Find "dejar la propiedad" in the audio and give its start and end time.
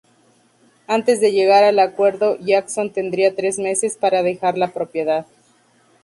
4.23-5.27